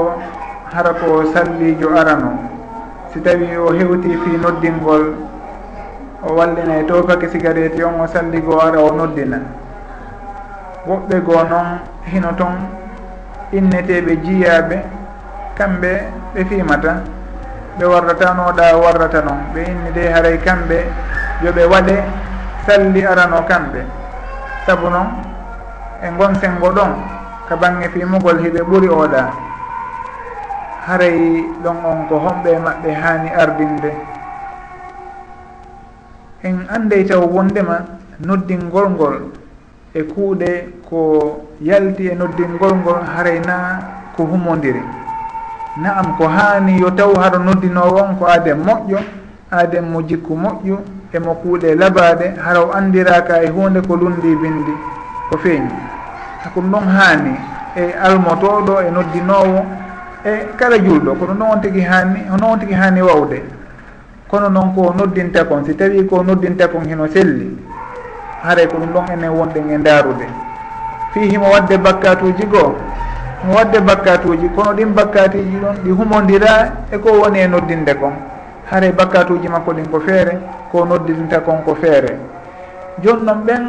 [0.74, 2.32] hara ko sallijo arano.
[3.14, 5.37] Si tawi o hewti fi noddingol
[6.28, 9.40] o wallina e to tofake cigarette on o salligo ara o noddina.
[10.88, 11.80] Woɓɓe goo noon
[12.12, 12.56] hino toon
[13.52, 14.78] inneteɓe jiyaɓe
[15.58, 15.92] kamɓe
[16.34, 16.94] ɓe fimata
[17.80, 20.78] ɓe warrata noɗa warrata noon ɓe innide haray kamɓe
[21.44, 21.96] yoɓe waɗe
[22.66, 23.82] salli arano kamɓe.
[24.66, 25.08] Saabu noon
[26.04, 26.92] e gon sengo ɗon
[27.48, 29.22] ka bange fimugol hiɓe ɓuuri oɗa
[30.88, 31.18] haray
[31.64, 33.92] ɗon on ko homɓe maɓɓe hani ardinde
[36.44, 37.82] en anday taw wondema
[38.20, 39.16] noddingol ngol
[39.94, 40.52] e kuuɗe
[40.90, 41.00] ko
[41.62, 43.80] yalti e noddingol ngol haray na
[44.16, 44.82] ko humodiri
[45.78, 49.00] naam ko haani yo taw haɗo noddinowo on ko aaden moƴƴo
[49.52, 50.78] aaden mo jikku moƴƴu
[51.14, 54.74] emo kuuɗe labaaɗe haraw anndiraka e hunde ko lundi bindi
[55.30, 55.72] ko feeñi.
[56.44, 57.34] Hakum ɗon haani
[57.76, 59.66] e almotoɗo e noddinowo
[60.26, 63.57] e kala julɗo ko ɗum ɗon on tigi haani hono on tigi haani wawde
[64.30, 67.58] kono noon ko noddinta kon si tawi ko noddinta kon hino selli
[68.44, 70.28] haare ko ɗum ɗon enen wonɗen e ndaarude.
[71.12, 72.76] Fii himo wadde bakkatuji goo
[73.44, 78.14] mo wadde bakkatuji kono ɗin bakkatiji ɗon ɗi humodira e ko woni e noddinde kon.
[78.70, 80.38] Haare bakkatuji makko ɗin ko feere
[80.72, 82.18] ko noddinta kon ko feere.
[83.04, 83.64] Joni noon ɓen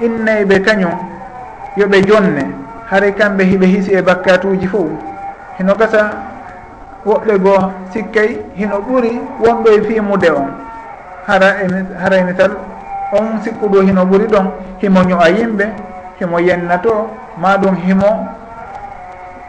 [0.00, 0.92] innayɓe kañum
[1.76, 2.44] yoɓe jonne
[2.90, 4.88] haare kamɓe hiɓe hisi e bakkatuji fo
[5.58, 6.10] hino gasa
[7.06, 7.60] woɓɓe goo
[7.92, 9.12] sikkay hino ɓuri
[9.42, 10.48] wonɗo e fimude on.
[11.26, 11.48] Hara
[12.02, 12.50] hara misal
[13.12, 14.46] on sikkuɗo hino ɓuri ɗon
[14.80, 15.64] himo ño'a yimɓe
[16.20, 16.92] himo yennato
[17.42, 18.10] ma ɗum himo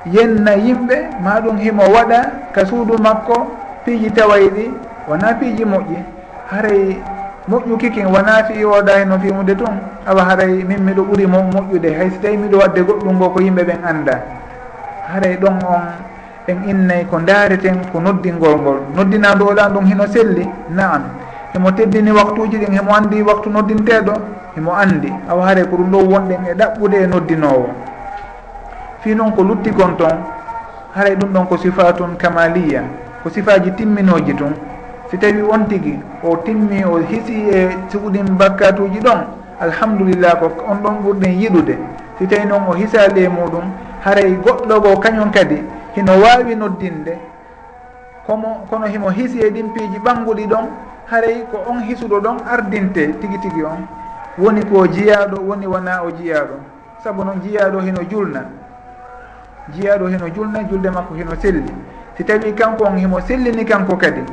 [0.06, 2.20] yenna yimɓe ma ɗum himo waɗa
[2.54, 3.48] ka suudu makko
[3.86, 4.72] piiji tawayɗi
[5.08, 5.98] wona piiji moƴƴi.
[6.52, 6.98] Haray
[7.50, 11.90] moƴƴu kikin wona fi oɗa heno fimude tun awa haray min miɗo ɓuri mo moƴƴude.
[11.98, 14.20] Hay so tawi miɗo wadde goɗɗum ngo ko yimɓe ɓen anda
[15.08, 15.82] haray ɗon on
[16.48, 18.80] en innay ko ndaareten ko noddingol ngol.
[18.96, 20.48] Noddinadu oɗan ɗum hino selli?
[20.70, 21.04] Naam.
[21.54, 24.14] Himo teddini waktuji ɗin himo andi waktu noddinteɗo
[24.56, 27.70] himo andi awa haare ko ɗum ɗo wonɗen e ɗaɓɓude e noddinowo
[29.02, 30.18] fi noon ko lutti kon ton
[30.96, 32.82] haray ɗum ɗon ko sifatun kamaliya.
[33.24, 34.54] Ko sifaji timminoji tun
[35.10, 39.26] si tawi on tigui o timmi o hisi e suguɗin bakkatuji ɗon
[39.62, 41.78] alhamdulillah ko on ɗon ɓurɗen yiɗude.
[42.20, 43.64] Si tawi noon o hisali e muɗum
[44.04, 45.62] haray goɗɗo goo kañum kadi
[45.96, 47.18] hino wawi noddinde
[48.28, 50.66] komo kono himo hisi e ɗin piiji ɓanguɗi ɗon
[51.06, 53.88] haray ko on hisuɗo ɗon ardinte tigi tigi on.
[54.38, 56.56] Woni ko jiyaɗo woni wona o jiyaɗo
[57.04, 58.42] saabu noon jiyaɗo hino julna.
[59.74, 61.72] Jiyaɗo hino julna julde makko hino selli.
[62.18, 64.24] Si tawi kanko on himo sellini kanko kadi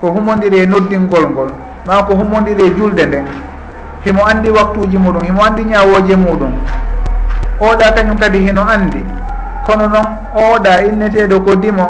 [0.00, 1.50] ko humodiri e noddingol ngol
[1.86, 3.24] ma ko humodiri e julde nden
[4.04, 6.52] himo andi waktuji muɗum himo andi ñawoje muɗum
[7.60, 9.00] oɗa kañum kadi hino andi
[9.66, 11.86] kono noon oɗa inneteɗo ko dimo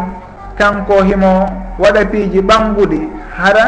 [0.59, 1.33] kanko himo
[1.79, 3.01] waɗa piiji ɓamguɗi
[3.39, 3.65] hara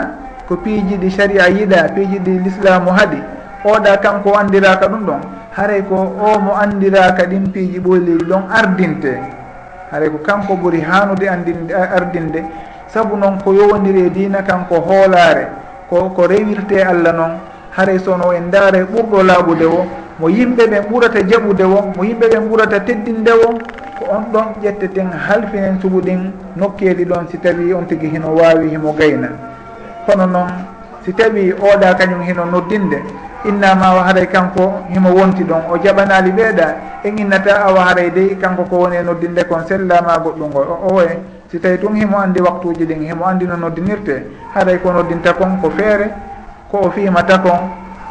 [0.49, 3.19] ko piiji ɗi sharia yiɗa piiji ɗi l'islamu haaɗi
[3.65, 5.21] oɗa kanko andiraka ɗum ɗon
[5.57, 9.13] haray ko o mo andiraka ɗin piiji ɓoyli ɗon ardinte.
[9.91, 12.45] Haray ko kanko ɓuuri hanude andinde ardinde
[12.93, 15.49] saabu noon ko yowodiri e dina kanko hoolare
[15.89, 17.33] ko ko rewirte allah noon
[17.77, 19.87] haray sono en ndaare ɓurɗo laaɓude o
[20.21, 23.59] mo yimɓe ɓen ɓurata jaɓude o mo yimɓe ɓen ɓurata teddinde o
[23.99, 28.93] ko on ɗon ƴetteten halfinen suɓuɗin nokkeeli ɗon si tawi on tigi hino waawi himo
[28.93, 29.29] gayna
[30.07, 30.49] kono noon
[31.05, 33.03] si tawi oɗa kañum hino noddinde
[33.45, 36.67] innama o haray kanko himo wonti ɗon o jaɓanali ɓeeɗa
[37.05, 41.07] en innata awa haray dey kanko ko woni e noddinde kon sellama goɗɗungol o owe
[41.51, 44.23] si tawi tun himo andi waktuji ɗin himo andi no noddinirte
[44.55, 46.11] haray ko noddinta kon ko feere
[46.71, 47.59] ko o fimata kon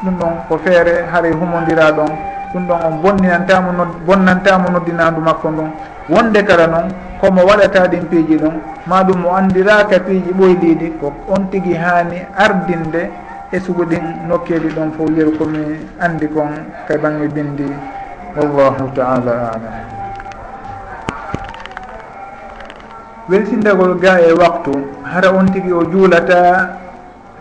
[0.03, 2.11] ɗum ɗon ko feere haray humodira ɗon
[2.53, 5.71] ɗum ɗon on bonninantamo no bonnantamo noddinandu makko ndun.
[6.09, 6.87] Wonde kala noon
[7.19, 8.53] komo waɗata ɗin piiji ɗum
[8.87, 13.11] maɗum mo andiraka piiji ɓoyliɗi ko on tigui hani ardinde
[13.51, 15.59] e suguɗin ɗin ɗon fo yeru komi
[15.99, 16.51] andi kon
[16.87, 17.65] ka bangge bindi
[18.35, 19.75] wallahu taala alam.
[23.29, 24.71] Welsindagol ga e waktu
[25.03, 26.79] hara on tigui o juulata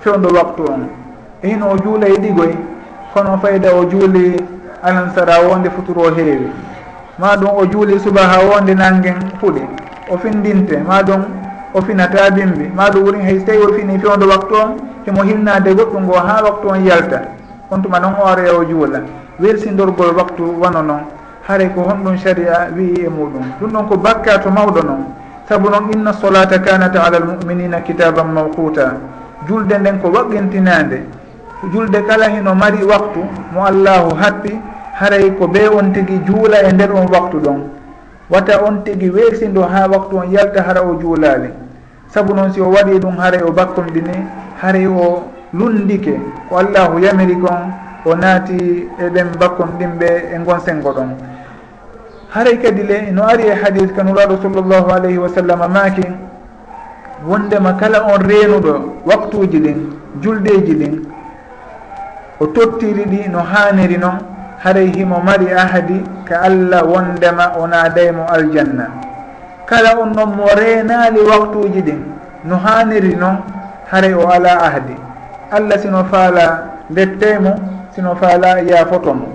[0.00, 0.88] fewdo waktu on.
[1.42, 2.56] E hino o juula e ɗigoy
[3.14, 6.50] kono fayda o juuli amin sara wonde futuro heewi
[7.18, 9.62] ma ɗum o juuli subaha wonde nanguen fuɗi
[10.10, 11.22] o findinte ma ɗum
[11.74, 15.22] o finata bimbi ma ɗum wurin hay so tawi o fini fewdo waktu on hemo
[15.22, 17.20] hilnade goɗɗum ngo ha waktu on yalta.
[17.70, 19.00] On tuma noon o hoore o juula.
[19.40, 21.02] Wersindorgol waktu wano noon
[21.48, 23.44] haare ko honɗum sharia wii e muɗum.
[23.60, 25.04] Ɗum ɗon ko bakka to mawɗo noon.
[25.48, 28.94] Saabu noon inna solata kanata ala almuminina kitaban mawquta.
[29.46, 31.02] Julde nden ko waqqintinande
[31.72, 33.20] julde kala hino mari waktu
[33.52, 34.52] mo allahu happi
[34.98, 37.60] haray ko ɓe on tigi juula e nder on waktu ɗon.
[38.30, 41.48] Wata on tigi weesindo ha waktu on yalta hara o juulali
[42.08, 44.16] sabu noon si o waɗi ɗum haray o bakkonɗini
[44.60, 46.20] haray o lundike.
[46.48, 47.72] Ko allahu yamiri kon
[48.04, 51.08] o naati eɗen bakkon ɗinɓe e, e gon sengo ɗon.
[52.34, 56.04] Haray kadi le no ari e hadis kanulaɗo sallllahu alayhi wa sallam maaki
[57.26, 59.78] wondema kala on reenuɗo waktuji ɗin
[60.22, 61.15] juldeji ɗin
[62.40, 64.18] o tottiri ɗi no haniri noon
[64.64, 68.86] haray himo mari ahadi ka allah wondema o naadaymo aljanna.
[69.66, 72.00] Kala on noon mo reenaali waktuuji ɗin
[72.44, 73.38] no haniri noon
[73.90, 74.94] haray o ala ahdi
[75.50, 77.54] allah sino faala mbettemo
[77.94, 79.26] sino faala yaafotomo.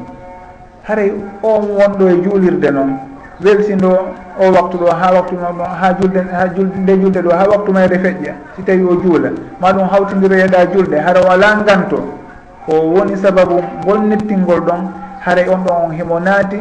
[0.88, 1.12] Haray
[1.44, 2.98] on wonɗo e juulirde noon
[3.44, 7.46] welsindo o waktu ɗo ha waktu ma ɗon ha julde ha julde julde ɗo ha
[7.50, 9.30] waktu mayre e feƴƴa si tawi o juula.
[9.60, 10.36] Ma ɗum hawtodiro
[10.74, 12.21] julde hara o ala nganto.
[12.68, 14.82] o woni sababu ngol nettingol ɗon
[15.26, 16.60] haray on ɗon on himo naati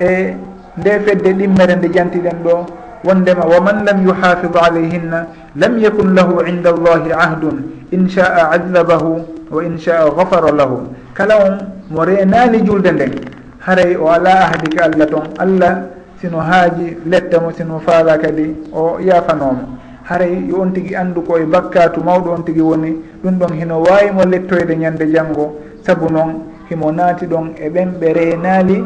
[0.00, 0.36] e
[0.78, 2.66] nde fedde ɗimmere nde jantiɗen ɗo
[3.04, 7.56] wondema wa man lam yuhafid alayhinna lam yakun lahu inda allahi ahdun
[7.90, 10.88] in sha'a adabahu wa in sha'a gafara lahu.
[11.14, 11.54] Kala on
[11.90, 13.12] mo renani julde nden
[13.60, 15.72] haray o ala ahdi ka allah toon allah
[16.20, 19.81] sino haaji lettemo sino faala kadi o yafanomo
[20.12, 22.90] haray yo on tigui andu koye bakkatu mawɗo on tigui woni
[23.24, 26.30] ɗum ɗon hino wawimo lettoyde ñande janggo saabu noon
[26.68, 28.84] himo naati ɗon e ɓen ɓe renali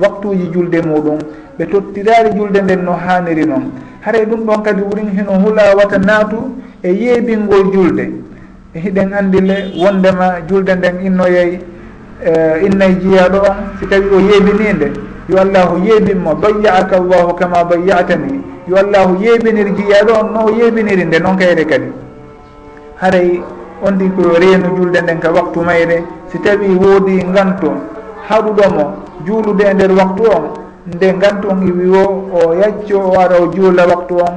[0.00, 1.18] waktuji julde muɗum
[1.58, 3.64] ɓe tottirali julde nden no haniri noon.
[4.04, 6.36] Haray ɗum ɗon kadi wurin hino hula wata naatu
[6.82, 8.04] e yeebingol julde.
[8.74, 11.58] Hiɗen andile wondema julde nden innoyey
[12.22, 14.88] uh, eh, innayi jeeyaɗo on si tawi o yeebininde
[15.28, 18.40] yo allahu yeeɓinmo bayyaaka llahu kama bayyatani.
[18.68, 21.92] Yo allahu yeeɓiniri jiyaɗo on no o yeeɓiniri nde noon kayre kadi.
[23.00, 23.42] Haray
[23.82, 27.70] on ndi koyo reenu julde nden ka waktu mayre si tawi woodi ngantu
[28.28, 28.84] haɗuɗomo
[29.26, 30.44] juulude e nder waktu on
[30.94, 34.34] nde ngantu on iwi o o yacco o ara o juula waktu on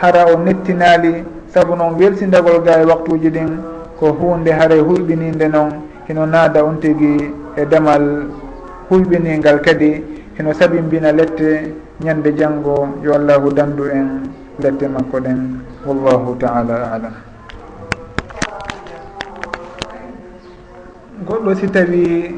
[0.00, 1.24] hara o nettinaali
[1.54, 3.50] sabu noon welsindagol ga e waktuuji ɗin
[3.98, 5.70] ko hunde haray e huyɓininde noon
[6.08, 8.02] hino naada on tigi e damal
[8.90, 10.02] huyɓiningal kadi
[10.40, 11.48] eno saɓinbina lette
[12.04, 14.08] ñande janggo yo allahu dandu en
[14.62, 15.40] lette makko ɗen.
[15.86, 17.12] Wallahu taala alam.
[21.26, 22.34] Goɗɗo si tawi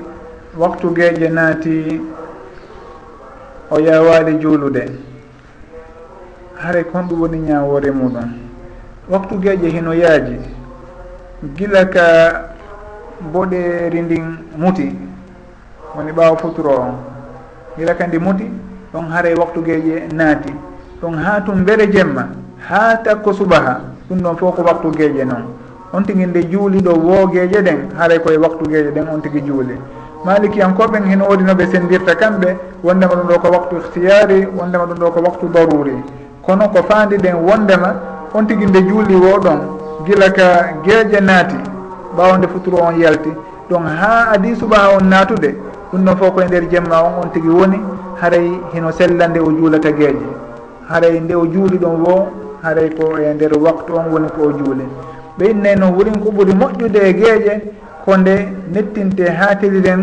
[0.58, 2.00] waktu gueƴe naati
[3.70, 4.82] o yawali juulude
[6.58, 8.28] hare ko honɗum woni ñawore muɗum.
[9.10, 10.36] Waktu gueƴe hino yaaji
[11.56, 12.04] gila ka
[13.32, 14.24] boɗeri ndin
[14.58, 14.90] muti
[15.94, 17.11] woni ɓaawa futuro on.
[17.78, 18.44] gila kandi muti
[18.92, 20.52] ɗon haray waktugeji naati.
[21.00, 22.28] Ɗum ha tum mbere jemma
[22.68, 25.44] ha takko subaha ɗum ɗon fof ko waktugeje noon.
[25.92, 29.74] On tigui nde juuliɗo woogueje ɗen haray koye waktugeje ɗen on tigui juuli.
[30.24, 35.20] Malikiyankoɓen hen woodinoɓe sendirta kamɓe wondema ɗum ɗo ko waktu ihtiyari wondema ɗum ɗo ko
[35.20, 35.96] waktu daruri
[36.42, 37.94] kono ko fandi ɗen wondema
[38.34, 39.58] on tigui nde juuli wo ɗon
[40.06, 41.56] gila ka geeƴe naati
[42.16, 43.30] ɓawde futuro on yalti.
[43.70, 45.56] Donc ha adi subaha on naatude
[45.92, 47.78] ɗum ɗon fof koye nder jemma on on tigui woni
[48.20, 50.26] haray hino sella nde o juulata gueeƴe
[50.88, 52.28] haray nde o juuli ɗon wo
[52.62, 54.84] haray ko e nder waktu on woni ko o juuli
[55.38, 57.54] ɓe innayi noon wurin ko ɓuuri moƴƴude e gueeƴe
[58.04, 58.34] ko nde
[58.72, 60.02] nettinte haatiriren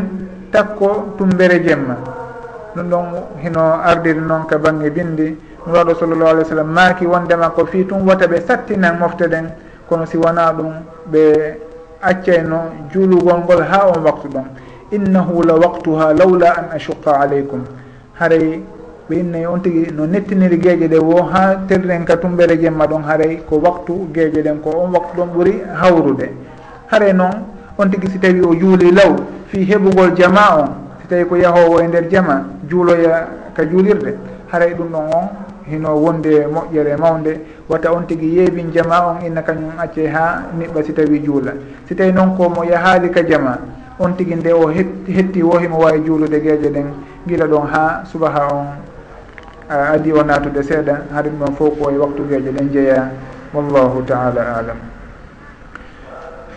[0.52, 1.95] takko tumbere jemma.
[2.75, 3.06] Ɗum ɗon
[3.43, 5.38] hino ardiri noon ka bangge bindi.
[5.67, 9.49] Nuraɗo sallllahu alih w sallam maaki wondema ko fii tum wata ɓe sattinan mofte ɗen
[9.89, 10.71] kono si wona ɗum
[11.12, 11.58] ɓe
[12.02, 12.58] accayno
[12.91, 14.45] juulugol ngol ha on waktu ɗon.
[14.91, 17.63] innahu la waqtuha lawla an ashuqa aleykum
[18.19, 18.62] haray
[19.10, 23.02] ɓe innayi on tigui no nettiniri gueeƴe ɗe wo ha terren ka tumbere jemma ɗon
[23.04, 26.30] haray ko waktu gueeƴe ɗen ko on waktu ɗon ɓuuri hawrude.
[26.91, 27.32] Haray noon
[27.78, 29.15] on tigui si tawi o juuli law
[29.47, 30.67] fi heɓugol jama on
[31.02, 34.13] si tawi ko yahowo e nder jama juuloya ka juulirde.
[34.52, 35.28] Haray ɗum ɗon on
[35.65, 40.84] hino wonde moƴƴere mawde wata on tigui yeebin jama on inna kañum acce ha niɓɓa
[40.84, 41.54] si tawi juula.
[41.88, 43.58] Si tawi noon ko mo yahaali ka jama
[44.00, 44.68] on tigi nde o
[45.08, 46.88] hetti wo himo wawi juulude gueeje ɗen
[47.28, 48.68] gila ɗon ha subaha on
[49.70, 53.12] adi o natude seeɗa haɗum ɗon fof ko e waktu gueeje ɗen jeeya
[53.54, 54.78] wallahu taala alam.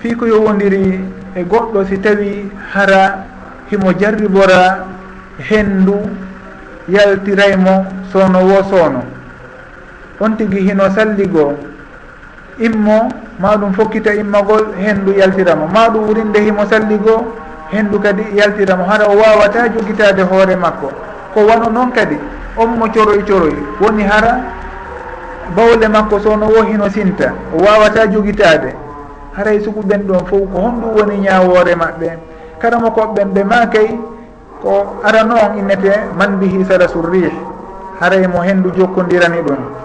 [0.01, 1.01] Fii ko yowodiri
[1.35, 3.25] e goɗɗo si tawi hara
[3.71, 4.87] himo jarribora
[5.39, 5.97] henndu
[6.89, 9.03] yaltiraymo sowno wo sowno
[10.21, 11.55] on tigi hino salligoo
[12.59, 13.09] immo
[13.41, 15.67] maɗum fokkita immagol henndu yaltiramo.
[15.69, 17.27] Maɗum wurinde himo salligo
[17.73, 18.85] henndu kadi yaltiramo.
[18.85, 20.91] Hara o wawata jogitade hoore makko.
[21.35, 22.17] Ko wano noon kadi
[22.57, 24.41] on mo coroy coroy woni hara
[25.57, 28.75] bawle makko sono wo hino sinta o wawata jogitade.
[29.37, 32.09] Haray e suku ɓen ɗon fof ko honɗum woni ñawore maɓɓe.
[32.61, 33.99] Kala mo koɓɓen ɓe makay
[34.63, 37.33] ko ara noon innete man bihi salasu rih
[38.01, 39.82] haray e mo henndu jokkodirani ɗum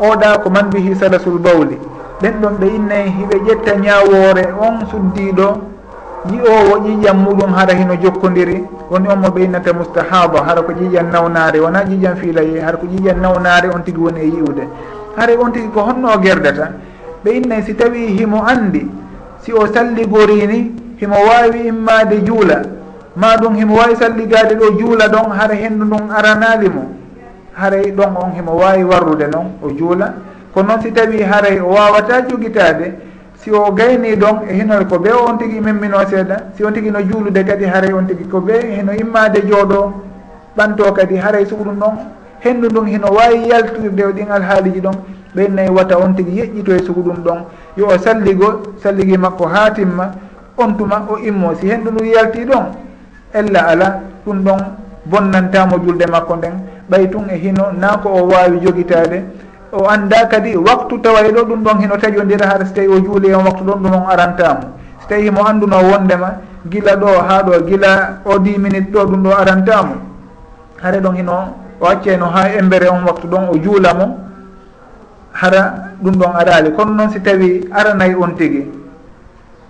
[0.00, 1.76] oɗa ko man bihi salasul bawli.
[2.22, 5.48] Ɓen ɗon ɓe innayi e hiɓe ƴetta ñawore on suddiɗo
[6.30, 11.10] yi'owo ƴiƴam muɗum hara hino jokkodiri woni on mo ɓe innata moustahaba hara ko ƴiƴan
[11.12, 14.64] nawnare wona ƴiƴan fiilaye hara ko ƴiƴan nawnare on tigui woni e yi'ude
[15.16, 16.72] hara on tigui ko honno gerdata.
[17.24, 18.86] Ɓe innayi si tawi himo andi
[19.40, 22.62] si o salligorini himo wawi immade juula.
[23.16, 26.84] Ma ɗum himo wawi salligade ɗo juula ɗon hara hendu ndun aranali mo.
[27.60, 30.14] haray ɗon on himo wawi warrude noon o juula.
[30.54, 32.94] Ko noon si tawi haray o wawata jogitade
[33.42, 36.90] si o gayni ɗon e hinol ko be on tigui memmino seeɗa si on tigui
[36.90, 39.92] no juulude kadi haray on tigui ko be heno immade jooɗo
[40.56, 41.94] ɓanto kadi haray so ɗum ɗon
[42.40, 44.94] henndu ndun hino wawi yaltirde o e ɗin alhaaliji ɗon
[45.34, 47.38] ɓennayi wata on tigui yeƴƴito e sugu ɗum ɗon.
[47.76, 50.10] Yo o salligo salligi makko ha timma
[50.58, 52.64] on tuma o immo si henndu ndu yalti ɗon
[53.32, 54.58] ella ala ɗum ɗon
[55.06, 56.52] bonnantamo julde makko nden.
[56.90, 59.22] ɓay tun e hino na ko o wawi jogitade
[59.72, 63.28] o anda kadi waktu taway ɗo ɗum ɗon hino tajodira hara so tawi o juuli
[63.30, 64.60] e on waktu ɗon ɗum on arantamo
[65.00, 66.30] so tawi himo anduno wondema
[66.66, 69.94] gila ɗo ha ɗo gila o dix minute ɗo ɗum ɗo arantamo
[70.82, 71.36] hare ɗon hino
[71.80, 74.18] o accayno ha embere on waktu ɗon o juulamo
[75.32, 78.66] hara ɗum ɗon arali kono noon si tawi aranayi on tigui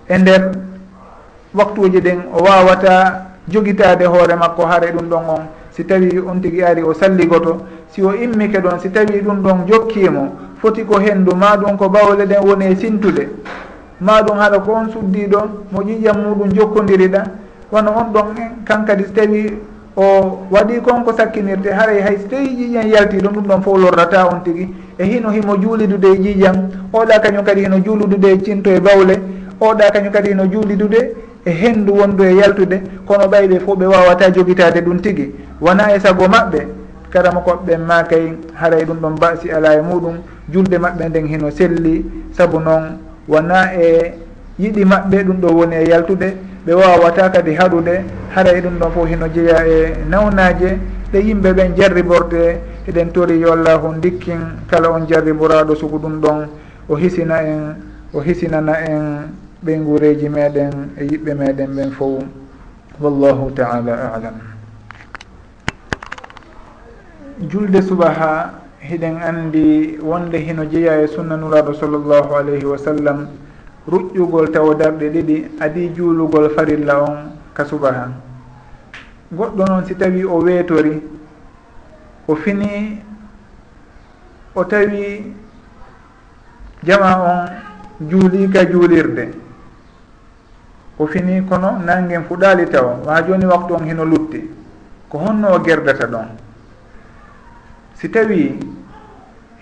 [0.09, 0.51] e nder
[1.53, 6.63] waktuji ɗin o wawata jogitade hoore makko haare ɗum ɗon on si tawi on tigui
[6.63, 11.35] ari o salligoto si o immike ɗon si tawi ɗum ɗon jokkimo foti ko hendu
[11.35, 13.27] ma ɗum ko bawle ɗen woni e sintude.
[13.99, 15.39] Ma ɗum haɗa ko on suddiɗo
[15.71, 17.23] mo ƴiƴam muɗum jokkodiriɗa
[17.71, 18.25] wono on ɗon
[18.65, 19.57] kan kadi so tawi
[19.95, 24.27] o waɗi konko sakkinirte haray hay so tawi ƴiƴam yalti ɗon ɗum ɗon fof lorrata
[24.27, 26.55] on tigui e hino himo juulidude e ƴiƴam
[26.93, 29.15] oɗa kañum kadi hino juulidude e cinto e bawle
[29.59, 34.29] oɗa kañum kadi hino juulidude e henndu wondu e yaltude kono ɓayɓe fof ɓe wawata
[34.31, 35.31] jogitade ɗum tigi.
[35.61, 36.67] Wona e sago maɓɓe
[37.09, 40.15] karama koɓɓe ma kay haray ɗum ɗon mbasi ala e muɗum
[40.53, 42.05] julde maɓɓe nden hino selli.
[42.31, 44.13] Saabu noon wona e
[44.59, 48.03] yiɗi maɓɓe ɗum ɗo woni e yaltude ɓe wawata kadi haɗude.
[48.35, 50.77] Haray ɗum ɗon fof hino jeeya e nawnaje
[51.11, 56.47] ɗe yimɓe ɓen jarriborde eɗen tori yo allahu dikkin kala on jarriboraɗo sugu ɗum ɗon.
[56.89, 57.75] O hisina en
[58.13, 59.31] o hisinana en
[59.63, 62.23] ɓe guureji meɗen e yiɓɓe meɗen ɓen fof
[62.99, 64.33] wallahu taala alam.
[67.49, 73.27] Julde subaha hiɗen andi wonde hino jeeya e sunna nuraɗo sallllahu alayhi wa sallam
[73.87, 78.09] ruƴƴugol tawa darɗe ɗiɗi adi juulugol farilla on ka subaha.
[79.33, 81.01] Goɗɗo noon si tawi o weetori
[82.27, 82.97] o fini
[84.55, 85.33] o tawi
[86.83, 89.40] jama on juuli ka juulirde.
[91.01, 94.39] o fini kono nangen fuɗali taw ma joni waktu on hino lutti.
[95.09, 96.27] Ko honno o gerdata ɗon.
[97.95, 98.59] Si tawi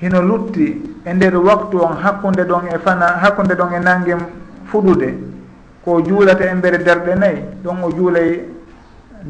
[0.02, 4.20] hino lutti e nder waktu on hakkude ɗon e fana hakkude ɗon e nangen
[4.66, 5.18] fuɗude
[5.84, 8.44] ko juulata e mbere darɗe nayyi ɗon o juulay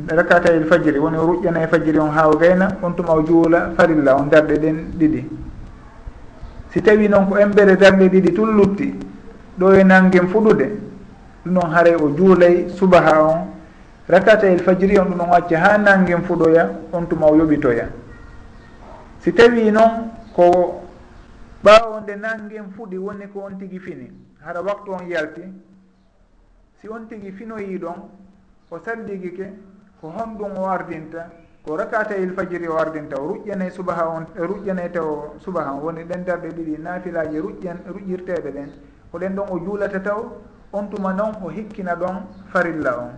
[0.08, 3.22] rakata el fajiri woni o ruƴƴana e fajiri on ha o gayna on tuma o
[3.24, 5.30] juula farilla on darɗe ɗen ɗiɗi.
[6.72, 8.96] Si tawi noon ko embere darɗe ɗiɗi tun lutti
[9.60, 10.90] ɗo e nangen fuɗude
[11.46, 13.48] ɗum noon haare o juulay subaha on.
[14.08, 17.88] Rakata el fajiri on ɗum on acca ha nangen fuɗoya on tuma o yoɓitoya.
[19.20, 20.82] Si tawi noon ko
[21.64, 24.10] ɓawo nde nangen fuɗi woni ko on tigui fini
[24.46, 25.42] hara waktu on yalti
[26.80, 27.96] si on tigui finoyi ɗon
[28.72, 29.52] o salligike
[30.00, 31.30] ko honɗum o ardinta
[31.66, 36.04] ko rakata il fajiri o ardinta o ruƴƴanay subaha on ruƴƴanay taw subaha on woni
[36.06, 38.70] ɗen darɗe ɗiɗi nafilaji ruƴƴan ruƴƴirteɗe ɗen
[39.12, 40.24] ko ɗen ɗon o juulata taw
[40.74, 42.16] on tuma noon o hikkina ɗon
[42.52, 43.12] farilla on.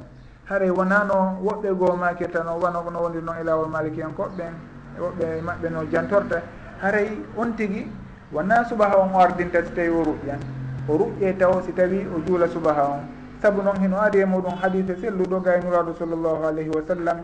[0.50, 4.54] Haray wonano woɓɓe goo makirtano wano no wondi noon e lawol maliki en koɓɓen
[5.00, 6.42] woɓɓe maɓɓe no jantorta.
[6.82, 7.88] Haray on tigui
[8.32, 10.40] wona subaha on o ardinta si tawi o ruƴƴan
[10.88, 13.02] o ruƴƴe taw si tawi o juula subaha on.
[13.42, 17.18] Saabu noon hino ari e muɗum hadise selluɗo gaynuraɗo sallllahu alayhi wa sallam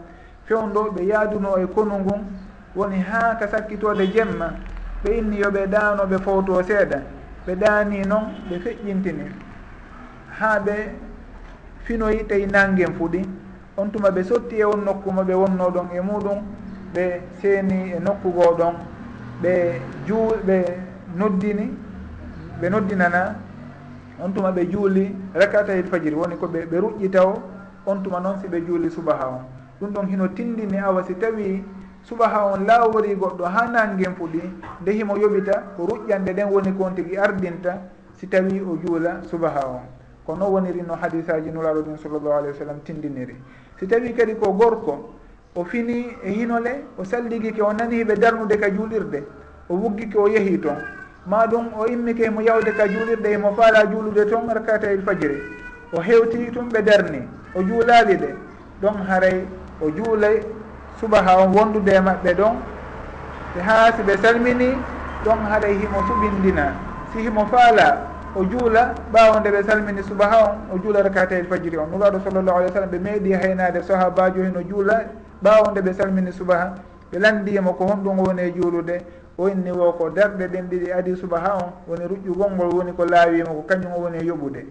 [0.45, 2.21] fewndo ɓe yaaduno e konu ngun
[2.75, 4.53] woni ha ka sakkitode jemma
[5.03, 6.99] ɓe inni yoɓe ɗaanoɓe fowto seeɗa
[7.45, 9.46] ɓe ɗaani noon ɓe feƴƴintini.
[10.39, 10.75] ha ɓe
[11.85, 13.21] finoyi tawi nangen fuɗi.
[13.77, 16.39] On tuma ɓe sotti e on nokku mo ɓe wonno ɗon e muɗum
[16.93, 18.73] ɓe seeni e nokkugo ɗon
[19.41, 20.57] ɓe juu ɓe
[21.15, 21.73] noddini
[22.61, 23.35] ɓe noddinana.
[24.19, 27.33] On tuma ɓe juuli rakatayel fajiri woni ko ɓe ɓe ruƴƴita o
[27.85, 29.41] on tuma noon si ɓe juuli subaha on.
[29.79, 31.63] Ɗum ɗon hino tindini awa si tawi
[32.03, 34.41] subaha on laawori goɗɗo ha nangen fuɗi
[34.81, 37.77] nde himo yoɓita ko ruƴƴande ɗen woni ko on tigi ardinta
[38.15, 39.96] si tawi o juula subaha on.
[40.27, 43.35] ko noon woniri no hadis aji nuraɗo ɗin sallllahu alayhi wa sallam tindiniri.
[43.79, 45.13] Si tawi kadi ko gorko
[45.55, 49.23] o fini e hinole o salligike o nani ɓe darnude ka juulirde
[49.69, 50.83] o wuggike o yeehi toon.
[51.25, 55.39] Ma ɗum o immike mo yawde ka juulirde emo faala juulude toon rakata il fajiri
[55.93, 57.21] o hewti tum ɓe darni
[57.55, 58.35] o juulaali ɗe
[58.81, 59.45] ɗon haray
[59.81, 60.41] o juulay
[60.99, 62.55] subaha on wondude e maɓɓe ɗon.
[63.55, 64.75] E haa si ɓe salmini
[65.23, 66.73] ɗon haray himo suɓindina.
[67.13, 71.77] Si himo faala o juula ɓawo nde ɓe salmini subaha on o juula rakatael fajiri
[71.77, 71.87] on.
[71.91, 75.05] Nuraɗo sallllahu alih w sallam ɓe meeɗi e haynade sahabajo heno juula
[75.43, 76.75] ɓawo nde ɓe salmini subaha
[77.11, 79.01] ɓe landiyimo e ko honɗum woni e juulude
[79.37, 83.05] o inni wo ko darɗe ɗen ɗiɗi adi subaha on woni ruƴƴugol ngol woni ko
[83.05, 84.65] laawima e ko kañum o woni e yoɓude.